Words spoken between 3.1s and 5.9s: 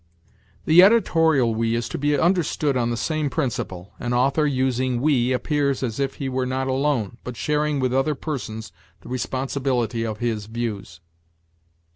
principle. An author using 'we' appears